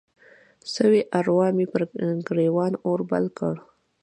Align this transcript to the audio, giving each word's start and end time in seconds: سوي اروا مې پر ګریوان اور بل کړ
سوي 0.75 1.01
اروا 1.19 1.47
مې 1.55 1.65
پر 1.73 1.81
ګریوان 2.27 2.73
اور 2.85 2.99
بل 3.11 3.25
کړ 3.37 3.55